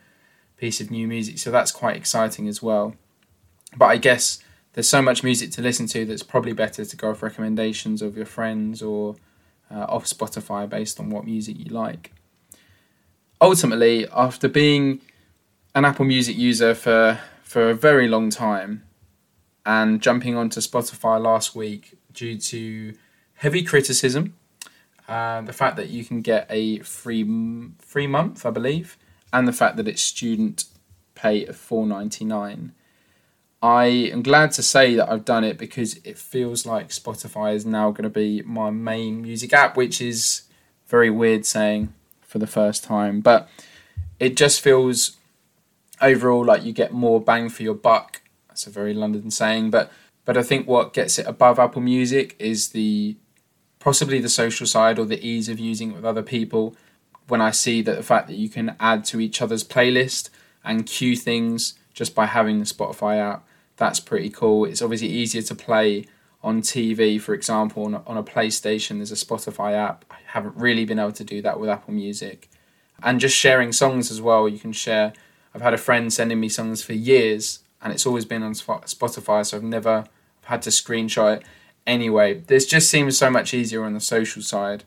piece 0.58 0.82
of 0.82 0.92
new 0.92 1.08
music. 1.08 1.40
So 1.40 1.50
that's 1.50 1.72
quite 1.72 1.96
exciting 1.96 2.50
as 2.50 2.62
well. 2.62 2.96
But 3.78 3.86
I 3.86 3.98
guess 3.98 4.44
there's 4.74 4.90
so 4.90 5.02
much 5.02 5.24
music 5.24 5.52
to 5.52 5.62
listen 5.62 5.88
to 5.88 6.06
that's 6.06 6.24
probably 6.24 6.52
better 6.52 6.84
to 6.84 6.96
go 6.98 7.12
off 7.12 7.24
recommendations 7.24 8.02
of 8.02 8.18
your 8.18 8.26
friends 8.26 8.82
or 8.82 9.16
uh, 9.72 9.86
off 9.88 10.06
Spotify 10.06 10.68
based 10.70 11.00
on 11.00 11.10
what 11.10 11.26
music 11.26 11.58
you 11.58 11.72
like. 11.72 12.12
Ultimately, 13.40 14.06
after 14.10 14.50
being 14.50 15.00
an 15.74 15.86
Apple 15.86 16.04
Music 16.04 16.36
user 16.36 16.76
for, 16.76 17.20
for 17.44 17.70
a 17.70 17.74
very 17.74 18.10
long 18.10 18.30
time 18.30 18.84
and 19.66 20.02
jumping 20.02 20.36
onto 20.36 20.60
Spotify 20.60 21.22
last 21.22 21.56
week 21.56 21.98
due 22.14 22.38
to 22.38 22.94
heavy 23.36 23.64
criticism, 23.64 24.36
uh, 25.08 25.42
the 25.42 25.54
fact 25.54 25.76
that 25.78 25.90
you 25.90 26.04
can 26.04 26.22
get 26.22 26.46
a 26.50 26.80
free 26.80 27.26
free 27.80 28.08
month, 28.08 28.46
I 28.46 28.52
believe, 28.52 28.98
and 29.32 29.48
the 29.48 29.54
fact 29.54 29.78
that 29.78 29.88
it's 29.88 30.02
student 30.02 30.66
pay 31.16 31.46
of 31.46 31.56
four 31.56 31.86
ninety 31.86 32.26
nine. 32.26 32.74
I 33.62 33.86
am 33.86 34.22
glad 34.22 34.52
to 34.54 34.64
say 34.64 34.96
that 34.96 35.12
I've 35.12 35.26
done 35.26 35.44
it 35.44 35.58
because 35.58 35.98
it 36.06 36.18
feels 36.18 36.66
like 36.66 36.90
Spotify 36.90 37.54
is 37.54 37.66
now 37.66 37.92
going 37.92 38.04
to 38.04 38.10
be 38.10 38.42
my 38.44 38.70
main 38.70 39.22
music 39.22 39.52
app, 39.52 39.76
which 39.76 40.00
is 40.00 40.44
very 40.88 41.10
weird 41.10 41.46
saying 41.46 41.94
for 42.22 42.40
the 42.40 42.48
first 42.48 42.86
time, 42.86 43.20
but 43.20 43.50
it 44.20 44.38
just 44.38 44.62
feels 44.62 45.18
overall 46.02 46.46
like 46.46 46.64
you 46.64 46.72
get 46.72 46.94
more 46.94 47.20
bang 47.20 47.50
for 47.50 47.64
your 47.64 47.74
buck. 47.74 48.22
That's 48.60 48.68
a 48.68 48.80
very 48.80 48.94
London 48.94 49.32
saying, 49.32 49.72
but 49.72 49.92
but 50.26 50.38
I 50.38 50.44
think 50.44 50.68
what 50.68 50.94
gets 50.94 51.18
it 51.18 51.26
above 51.26 51.60
Apple 51.60 51.82
Music 51.82 52.36
is 52.40 52.70
the 52.70 53.18
possibly 53.80 54.20
the 54.20 54.30
social 54.30 54.68
side 54.68 55.00
or 55.00 55.06
the 55.06 55.26
ease 55.26 55.50
of 55.50 55.60
using 55.60 55.92
it 55.92 55.96
with 55.96 56.06
other 56.06 56.24
people. 56.24 56.76
When 57.28 57.42
I 57.42 57.52
see 57.52 57.82
that 57.84 57.96
the 57.96 58.04
fact 58.04 58.28
that 58.28 58.36
you 58.36 58.50
can 58.50 58.76
add 58.80 59.06
to 59.06 59.20
each 59.20 59.42
other's 59.42 59.64
playlist 59.64 60.30
and 60.64 60.86
queue 60.86 61.16
things 61.16 61.76
just 61.94 62.14
by 62.14 62.26
having 62.26 62.60
the 62.60 62.66
Spotify 62.66 63.18
app 63.18 63.46
that's 63.80 64.02
pretty 64.02 64.30
cool. 64.30 64.66
It's 64.66 64.82
obviously 64.82 65.08
easier 65.08 65.42
to 65.42 65.56
play 65.56 66.06
on 66.44 66.62
TV, 66.62 67.20
for 67.20 67.34
example, 67.34 67.86
on 67.86 67.94
a, 67.96 68.04
on 68.06 68.18
a 68.18 68.24
PlayStation. 68.24 68.98
There's 68.98 69.12
a 69.12 69.16
Spotify 69.16 69.74
app. 69.74 70.06
I 70.12 70.18
haven't 70.26 70.56
really 70.58 70.86
been 70.86 71.00
able 71.00 71.14
to 71.14 71.24
do 71.24 71.42
that 71.42 71.60
with 71.60 71.70
Apple 71.70 71.94
Music, 71.94 72.50
and 73.02 73.20
just 73.20 73.36
sharing 73.36 73.72
songs 73.72 74.12
as 74.12 74.22
well. 74.22 74.48
You 74.48 74.60
can 74.60 74.74
share. 74.74 75.14
I've 75.56 75.62
had 75.62 75.74
a 75.74 75.78
friend 75.78 76.14
sending 76.14 76.40
me 76.40 76.50
songs 76.50 76.84
for 76.84 76.94
years, 76.94 77.60
and 77.82 77.94
it's 77.94 78.06
always 78.06 78.26
been 78.26 78.44
on 78.44 78.54
Spotify, 78.54 79.46
so 79.46 79.58
I've 79.58 79.64
never 79.64 80.06
had 80.44 80.62
to 80.64 80.70
screenshot 80.70 81.38
it. 81.38 81.44
Anyway, 81.88 82.36
this 82.48 82.66
just 82.66 82.90
seems 82.90 83.18
so 83.18 83.30
much 83.30 83.54
easier 83.54 83.84
on 83.84 83.94
the 83.94 84.00
social 84.00 84.42
side, 84.42 84.84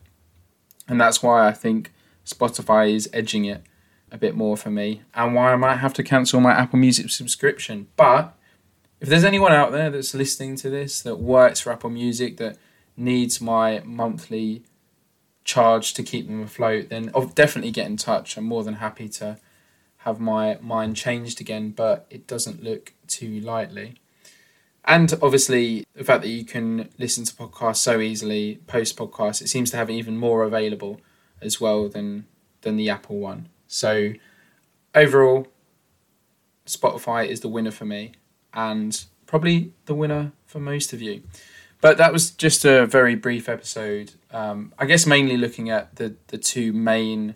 and 0.87 1.01
that's 1.01 1.21
why 1.23 1.47
I 1.47 1.51
think 1.51 1.91
Spotify 2.25 2.93
is 2.93 3.09
edging 3.11 3.45
it 3.45 3.63
a 4.11 4.17
bit 4.17 4.35
more 4.35 4.55
for 4.55 4.69
me, 4.69 5.01
and 5.15 5.33
why 5.33 5.51
I 5.51 5.55
might 5.55 5.77
have 5.77 5.93
to 5.95 6.03
cancel 6.03 6.39
my 6.39 6.51
Apple 6.51 6.79
Music 6.79 7.09
subscription. 7.09 7.87
But 7.95 8.37
if 9.01 9.09
there's 9.09 9.23
anyone 9.23 9.51
out 9.51 9.71
there 9.71 9.89
that's 9.89 10.13
listening 10.13 10.55
to 10.57 10.69
this 10.69 11.01
that 11.01 11.15
works 11.15 11.59
for 11.59 11.73
Apple 11.73 11.89
Music 11.89 12.37
that 12.37 12.57
needs 12.95 13.41
my 13.41 13.81
monthly 13.83 14.63
charge 15.43 15.93
to 15.95 16.03
keep 16.03 16.27
them 16.27 16.43
afloat, 16.43 16.89
then 16.89 17.11
definitely 17.33 17.71
get 17.71 17.87
in 17.87 17.97
touch. 17.97 18.37
I'm 18.37 18.45
more 18.45 18.63
than 18.63 18.75
happy 18.75 19.09
to 19.09 19.39
have 20.03 20.19
my 20.19 20.57
mind 20.61 20.95
changed 20.95 21.39
again, 21.39 21.71
but 21.71 22.05
it 22.09 22.27
doesn't 22.27 22.63
look 22.63 22.93
too 23.07 23.39
lightly. 23.39 23.95
And 24.85 25.13
obviously, 25.21 25.85
the 25.95 26.03
fact 26.03 26.23
that 26.23 26.29
you 26.29 26.43
can 26.43 26.89
listen 26.97 27.23
to 27.23 27.33
podcasts 27.33 27.77
so 27.77 28.01
easily, 28.01 28.59
post 28.67 28.97
podcasts, 28.97 29.41
it 29.41 29.47
seems 29.47 29.71
to 29.71 29.77
have 29.77 29.89
even 29.89 30.17
more 30.17 30.43
available 30.43 30.99
as 31.41 31.61
well 31.61 31.87
than 31.87 32.25
than 32.61 32.75
the 32.75 32.89
Apple 32.89 33.17
one. 33.17 33.47
So 33.67 34.13
overall, 34.93 35.47
Spotify 36.65 37.27
is 37.27 37.39
the 37.39 37.49
winner 37.49 37.71
for 37.71 37.85
me 37.85 38.13
and 38.53 39.05
probably 39.25 39.73
the 39.85 39.95
winner 39.95 40.31
for 40.45 40.59
most 40.59 40.93
of 40.93 41.01
you. 41.01 41.23
But 41.81 41.97
that 41.97 42.13
was 42.13 42.31
just 42.31 42.63
a 42.63 42.85
very 42.85 43.15
brief 43.15 43.49
episode. 43.49 44.13
Um, 44.31 44.73
I 44.79 44.85
guess 44.85 45.05
mainly 45.05 45.35
looking 45.35 45.69
at 45.69 45.95
the, 45.97 46.15
the 46.27 46.37
two 46.37 46.71
main 46.71 47.35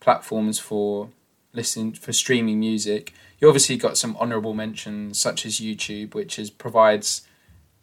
platforms 0.00 0.58
for 0.58 1.10
listening 1.54 1.92
for 1.92 2.12
streaming 2.12 2.60
music. 2.60 3.14
You 3.40 3.48
obviously 3.48 3.76
got 3.76 3.96
some 3.96 4.16
honourable 4.16 4.54
mentions 4.54 5.18
such 5.18 5.46
as 5.46 5.60
YouTube, 5.60 6.14
which 6.14 6.38
is 6.38 6.50
provides 6.50 7.26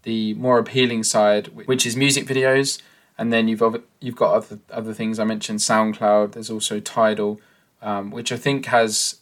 the 0.03 0.33
more 0.35 0.59
appealing 0.59 1.03
side, 1.03 1.47
which 1.47 1.85
is 1.85 1.95
music 1.95 2.25
videos, 2.25 2.81
and 3.17 3.31
then 3.31 3.47
you've 3.47 3.63
you've 3.99 4.15
got 4.15 4.33
other 4.33 4.59
other 4.69 4.93
things 4.93 5.19
I 5.19 5.23
mentioned. 5.23 5.59
SoundCloud. 5.59 6.33
There's 6.33 6.49
also 6.49 6.79
Tidal, 6.79 7.39
um, 7.81 8.11
which 8.11 8.31
I 8.31 8.37
think 8.37 8.65
has 8.67 9.17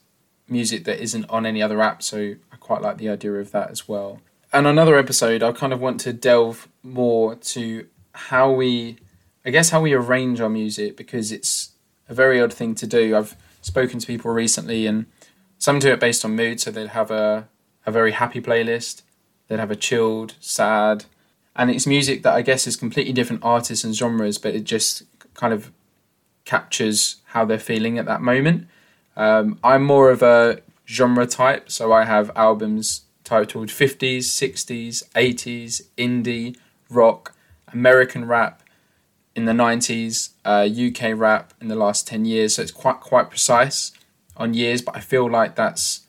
music 0.47 0.83
that 0.85 1.01
isn't 1.01 1.29
on 1.29 1.45
any 1.45 1.61
other 1.61 1.81
app. 1.81 2.01
So 2.01 2.35
I 2.51 2.55
quite 2.59 2.81
like 2.81 2.97
the 2.97 3.09
idea 3.09 3.33
of 3.33 3.51
that 3.51 3.69
as 3.69 3.87
well. 3.87 4.19
And 4.51 4.65
another 4.65 4.97
episode, 4.97 5.43
I 5.43 5.51
kind 5.51 5.73
of 5.73 5.79
want 5.79 5.99
to 6.01 6.13
delve 6.13 6.67
more 6.81 7.35
to 7.35 7.85
how 8.13 8.51
we, 8.51 8.97
I 9.45 9.51
guess, 9.51 9.69
how 9.69 9.81
we 9.81 9.93
arrange 9.93 10.41
our 10.41 10.49
music 10.49 10.97
because 10.97 11.31
it's 11.31 11.73
a 12.07 12.15
very 12.15 12.41
odd 12.41 12.51
thing 12.51 12.73
to 12.75 12.87
do. 12.87 13.15
I've 13.15 13.35
spoken 13.61 13.99
to 13.99 14.07
people 14.07 14.31
recently, 14.31 14.85
and 14.85 15.05
some 15.57 15.79
do 15.79 15.91
it 15.91 15.99
based 15.99 16.23
on 16.25 16.35
mood. 16.35 16.59
So 16.59 16.71
they'd 16.71 16.89
have 16.89 17.11
a 17.11 17.47
a 17.85 17.91
very 17.91 18.11
happy 18.11 18.41
playlist, 18.41 19.01
they'd 19.47 19.59
have 19.59 19.71
a 19.71 19.75
chilled, 19.75 20.35
sad, 20.39 21.05
and 21.55 21.71
it's 21.71 21.87
music 21.87 22.23
that 22.23 22.33
I 22.33 22.41
guess 22.41 22.67
is 22.67 22.75
completely 22.75 23.13
different 23.13 23.43
artists 23.43 23.83
and 23.83 23.95
genres, 23.95 24.37
but 24.37 24.53
it 24.55 24.63
just 24.63 25.03
kind 25.33 25.53
of 25.53 25.71
captures 26.45 27.17
how 27.25 27.45
they're 27.45 27.59
feeling 27.59 27.97
at 27.97 28.05
that 28.05 28.21
moment. 28.21 28.67
Um, 29.15 29.59
I'm 29.63 29.83
more 29.83 30.09
of 30.11 30.23
a 30.23 30.61
genre 30.87 31.27
type. 31.27 31.69
So 31.69 31.93
I 31.93 32.05
have 32.05 32.31
albums 32.35 33.03
titled 33.23 33.69
50s, 33.69 34.19
60s, 34.19 35.07
80s, 35.11 35.81
indie, 35.97 36.57
rock, 36.89 37.35
American 37.71 38.25
rap 38.25 38.63
in 39.35 39.45
the 39.45 39.53
90s, 39.53 40.29
uh, 40.45 40.67
UK 40.67 41.17
rap 41.17 41.53
in 41.61 41.67
the 41.67 41.75
last 41.75 42.07
10 42.07 42.25
years. 42.25 42.55
So 42.55 42.61
it's 42.61 42.71
quite 42.71 42.99
quite 42.99 43.29
precise 43.29 43.91
on 44.35 44.53
years, 44.53 44.81
but 44.81 44.95
I 44.95 44.99
feel 44.99 45.29
like 45.29 45.55
that's 45.55 46.01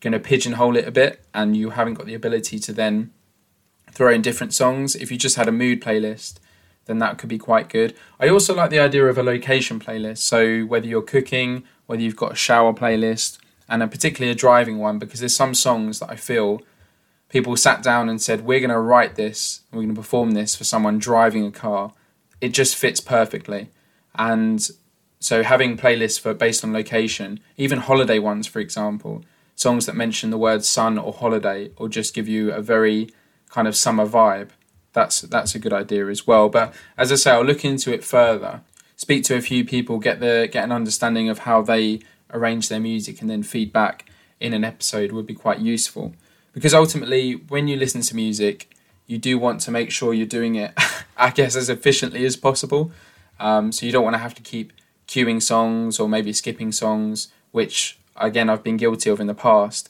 going 0.00 0.12
to 0.12 0.20
pigeonhole 0.20 0.76
it 0.76 0.86
a 0.86 0.90
bit, 0.90 1.24
and 1.34 1.56
you 1.56 1.70
haven't 1.70 1.94
got 1.94 2.06
the 2.06 2.14
ability 2.14 2.58
to 2.58 2.72
then 2.72 3.12
throw 3.90 4.12
in 4.12 4.22
different 4.22 4.52
songs. 4.52 4.94
If 4.94 5.10
you 5.10 5.18
just 5.18 5.36
had 5.36 5.48
a 5.48 5.52
mood 5.52 5.82
playlist, 5.82 6.38
then 6.84 6.98
that 6.98 7.18
could 7.18 7.28
be 7.28 7.38
quite 7.38 7.68
good. 7.68 7.94
I 8.20 8.28
also 8.28 8.54
like 8.54 8.70
the 8.70 8.78
idea 8.78 9.06
of 9.06 9.18
a 9.18 9.22
location 9.22 9.80
playlist. 9.80 10.18
So 10.18 10.62
whether 10.62 10.86
you're 10.86 11.02
cooking, 11.02 11.64
whether 11.86 12.02
you've 12.02 12.16
got 12.16 12.32
a 12.32 12.36
shower 12.36 12.72
playlist, 12.72 13.38
and 13.68 13.82
a 13.82 13.88
particularly 13.88 14.30
a 14.32 14.34
driving 14.34 14.78
one 14.78 14.98
because 14.98 15.20
there's 15.20 15.36
some 15.36 15.54
songs 15.54 15.98
that 15.98 16.10
I 16.10 16.16
feel 16.16 16.62
people 17.28 17.56
sat 17.56 17.82
down 17.82 18.08
and 18.08 18.20
said 18.20 18.44
we're 18.44 18.60
going 18.60 18.70
to 18.70 18.78
write 18.78 19.16
this 19.16 19.62
we're 19.72 19.82
going 19.82 19.94
to 19.94 20.00
perform 20.00 20.32
this 20.32 20.54
for 20.54 20.64
someone 20.64 20.98
driving 20.98 21.44
a 21.44 21.50
car 21.50 21.92
it 22.40 22.50
just 22.50 22.76
fits 22.76 23.00
perfectly 23.00 23.68
and 24.14 24.70
so 25.20 25.42
having 25.42 25.76
playlists 25.76 26.20
for 26.20 26.34
based 26.34 26.64
on 26.64 26.72
location 26.72 27.40
even 27.56 27.78
holiday 27.78 28.18
ones 28.18 28.46
for 28.46 28.60
example 28.60 29.24
songs 29.54 29.86
that 29.86 29.94
mention 29.94 30.30
the 30.30 30.38
word 30.38 30.64
sun 30.64 30.98
or 30.98 31.12
holiday 31.12 31.70
or 31.76 31.88
just 31.88 32.14
give 32.14 32.28
you 32.28 32.52
a 32.52 32.60
very 32.60 33.08
kind 33.50 33.66
of 33.66 33.76
summer 33.76 34.06
vibe 34.06 34.50
that's 34.92 35.22
that's 35.22 35.54
a 35.54 35.58
good 35.58 35.72
idea 35.72 36.06
as 36.06 36.26
well 36.26 36.48
but 36.48 36.74
as 36.96 37.10
i 37.10 37.14
say 37.14 37.30
i'll 37.30 37.44
look 37.44 37.64
into 37.64 37.92
it 37.92 38.04
further 38.04 38.60
speak 38.96 39.24
to 39.24 39.34
a 39.34 39.40
few 39.40 39.64
people 39.64 39.98
get 39.98 40.20
the 40.20 40.48
get 40.50 40.64
an 40.64 40.72
understanding 40.72 41.28
of 41.28 41.40
how 41.40 41.62
they 41.62 42.00
arrange 42.32 42.68
their 42.68 42.80
music 42.80 43.20
and 43.20 43.30
then 43.30 43.42
feedback 43.42 44.06
in 44.40 44.52
an 44.52 44.64
episode 44.64 45.12
would 45.12 45.26
be 45.26 45.34
quite 45.34 45.60
useful. 45.60 46.14
Because 46.52 46.74
ultimately, 46.74 47.32
when 47.32 47.68
you 47.68 47.76
listen 47.76 48.00
to 48.02 48.16
music, 48.16 48.70
you 49.06 49.18
do 49.18 49.38
want 49.38 49.60
to 49.62 49.70
make 49.70 49.90
sure 49.90 50.12
you're 50.12 50.26
doing 50.26 50.54
it, 50.54 50.72
I 51.16 51.30
guess, 51.30 51.56
as 51.56 51.68
efficiently 51.68 52.24
as 52.24 52.36
possible. 52.36 52.92
Um, 53.38 53.72
so 53.72 53.86
you 53.86 53.92
don't 53.92 54.04
want 54.04 54.14
to 54.14 54.18
have 54.18 54.34
to 54.34 54.42
keep 54.42 54.72
queuing 55.06 55.42
songs 55.42 56.00
or 56.00 56.08
maybe 56.08 56.32
skipping 56.32 56.72
songs, 56.72 57.28
which 57.52 57.98
again 58.16 58.48
I've 58.48 58.62
been 58.62 58.76
guilty 58.76 59.10
of 59.10 59.20
in 59.20 59.26
the 59.26 59.34
past. 59.34 59.88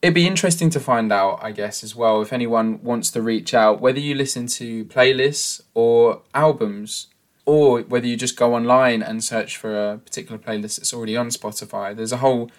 It'd 0.00 0.14
be 0.14 0.26
interesting 0.26 0.68
to 0.70 0.80
find 0.80 1.12
out, 1.12 1.38
I 1.42 1.52
guess, 1.52 1.84
as 1.84 1.94
well, 1.94 2.22
if 2.22 2.32
anyone 2.32 2.82
wants 2.82 3.10
to 3.12 3.22
reach 3.22 3.54
out, 3.54 3.80
whether 3.80 4.00
you 4.00 4.16
listen 4.16 4.48
to 4.48 4.84
playlists 4.86 5.60
or 5.74 6.22
albums, 6.34 7.06
or 7.44 7.82
whether 7.82 8.06
you 8.06 8.16
just 8.16 8.36
go 8.36 8.54
online 8.54 9.02
and 9.02 9.22
search 9.22 9.56
for 9.56 9.92
a 9.92 9.98
particular 9.98 10.38
playlist 10.38 10.76
that's 10.76 10.92
already 10.92 11.16
on 11.16 11.28
Spotify. 11.28 11.94
There's 11.94 12.12
a 12.12 12.18
whole 12.18 12.50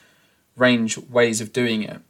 range 0.55 0.97
ways 0.97 1.41
of 1.41 1.53
doing 1.53 1.83
it. 1.83 2.01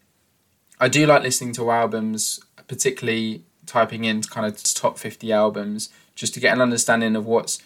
I 0.80 0.88
do 0.88 1.06
like 1.06 1.24
listening 1.24 1.54
to 1.54 1.72
albums, 1.72 2.40
particularly 2.68 3.44
typing 3.66 4.06
in 4.06 4.22
kind 4.24 4.46
of 4.46 4.62
top 4.74 4.98
50 4.98 5.32
albums, 5.32 5.90
just 6.16 6.34
to 6.34 6.40
get 6.40 6.54
an 6.54 6.62
understanding 6.62 7.16
of 7.16 7.26
what's 7.26 7.62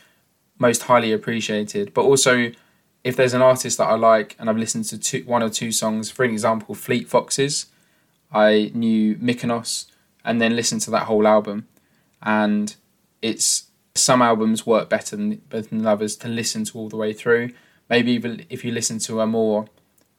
most 0.60 0.84
highly 0.84 1.12
appreciated. 1.12 1.94
But 1.94 2.04
also, 2.04 2.52
if 3.04 3.16
there's 3.16 3.34
an 3.34 3.42
artist 3.42 3.78
that 3.78 3.86
I 3.86 3.96
like 3.96 4.36
and 4.40 4.50
I've 4.50 4.58
listened 4.58 4.86
to 4.86 4.98
two, 4.98 5.24
one 5.26 5.44
or 5.44 5.50
two 5.50 5.72
songs, 5.72 6.10
for 6.12 6.26
example, 6.26 6.76
Fleet 6.76 7.08
Foxes, 7.08 7.68
I 8.32 8.72
knew 8.74 9.16
Mykonos 9.16 9.86
and 10.26 10.42
then 10.42 10.56
listened 10.56 10.82
to 10.82 10.92
that 10.92 11.04
whole 11.04 11.26
album. 11.26 11.68
And 12.22 12.76
it's 13.22 13.68
some 13.96 14.22
albums 14.22 14.66
work 14.66 14.90
better 14.90 15.16
than, 15.16 15.36
better 15.50 15.68
than 15.68 15.86
others 15.86 16.16
to 16.18 16.28
listen 16.28 16.66
to 16.66 16.78
all 16.78 16.90
the 16.90 16.98
way 16.98 17.14
through. 17.14 17.52
Maybe 17.90 18.12
even 18.12 18.46
if 18.50 18.66
you 18.66 18.72
listen 18.72 19.00
to 19.00 19.22
a 19.22 19.28
more 19.28 19.68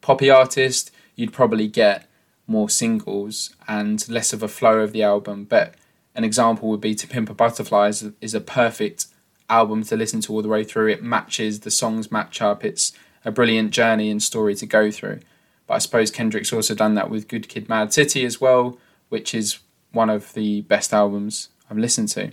poppy 0.01 0.29
artist, 0.29 0.91
you'd 1.15 1.33
probably 1.33 1.67
get 1.67 2.08
more 2.49 2.69
singles 2.69 3.55
and 3.67 4.07
less 4.09 4.33
of 4.33 4.43
a 4.43 4.47
flow 4.47 4.79
of 4.79 4.91
the 4.91 5.03
album. 5.03 5.45
But 5.45 5.75
an 6.15 6.23
example 6.23 6.69
would 6.69 6.81
be 6.81 6.95
To 6.95 7.07
Pimp 7.07 7.29
a 7.29 7.33
Butterfly 7.33 7.87
is, 7.89 8.11
is 8.19 8.33
a 8.33 8.41
perfect 8.41 9.05
album 9.49 9.83
to 9.83 9.95
listen 9.95 10.21
to 10.21 10.33
all 10.33 10.41
the 10.41 10.49
way 10.49 10.63
through. 10.63 10.89
It 10.89 11.03
matches, 11.03 11.61
the 11.61 11.71
songs 11.71 12.11
match 12.11 12.41
up. 12.41 12.65
It's 12.65 12.91
a 13.23 13.31
brilliant 13.31 13.71
journey 13.71 14.09
and 14.09 14.21
story 14.21 14.55
to 14.55 14.65
go 14.65 14.91
through. 14.91 15.19
But 15.67 15.75
I 15.75 15.77
suppose 15.77 16.11
Kendrick's 16.11 16.51
also 16.51 16.73
done 16.73 16.95
that 16.95 17.09
with 17.09 17.27
Good 17.27 17.47
Kid 17.47 17.69
Mad 17.69 17.93
City 17.93 18.25
as 18.25 18.41
well, 18.41 18.79
which 19.09 19.35
is 19.35 19.59
one 19.91 20.09
of 20.09 20.33
the 20.33 20.61
best 20.61 20.93
albums 20.93 21.49
I've 21.69 21.77
listened 21.77 22.09
to. 22.09 22.31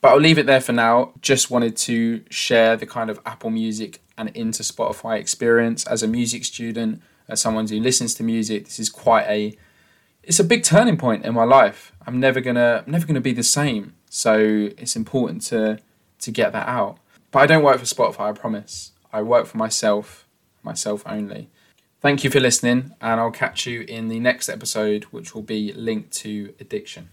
But 0.00 0.10
I'll 0.10 0.20
leave 0.20 0.38
it 0.38 0.46
there 0.46 0.60
for 0.60 0.72
now. 0.72 1.12
Just 1.20 1.50
wanted 1.50 1.76
to 1.78 2.22
share 2.30 2.76
the 2.76 2.86
kind 2.86 3.10
of 3.10 3.20
Apple 3.26 3.50
Music 3.50 4.00
and 4.16 4.28
into 4.30 4.62
Spotify 4.62 5.18
experience 5.18 5.86
as 5.86 6.02
a 6.02 6.08
music 6.08 6.44
student, 6.44 7.02
as 7.28 7.40
someone 7.40 7.66
who 7.68 7.80
listens 7.80 8.14
to 8.14 8.22
music. 8.22 8.64
This 8.64 8.78
is 8.78 8.88
quite 8.88 9.26
a 9.26 9.56
it's 10.22 10.40
a 10.40 10.44
big 10.44 10.62
turning 10.62 10.96
point 10.96 11.24
in 11.24 11.34
my 11.34 11.44
life. 11.44 11.92
I'm 12.06 12.20
never 12.20 12.40
gonna 12.40 12.84
I'm 12.86 12.92
never 12.92 13.06
gonna 13.06 13.20
be 13.20 13.32
the 13.32 13.42
same. 13.42 13.94
So 14.10 14.36
it's 14.78 14.96
important 14.96 15.42
to 15.46 15.78
to 16.20 16.30
get 16.30 16.52
that 16.52 16.68
out. 16.68 16.98
But 17.30 17.40
I 17.40 17.46
don't 17.46 17.62
work 17.62 17.78
for 17.78 17.84
Spotify, 17.84 18.30
I 18.30 18.32
promise. 18.32 18.92
I 19.12 19.22
work 19.22 19.46
for 19.46 19.56
myself, 19.56 20.26
myself 20.62 21.02
only. 21.06 21.50
Thank 22.00 22.22
you 22.22 22.30
for 22.30 22.40
listening, 22.40 22.92
and 23.00 23.20
I'll 23.20 23.32
catch 23.32 23.66
you 23.66 23.80
in 23.82 24.08
the 24.08 24.20
next 24.20 24.48
episode, 24.48 25.04
which 25.04 25.34
will 25.34 25.42
be 25.42 25.72
linked 25.72 26.12
to 26.18 26.54
addiction. 26.60 27.10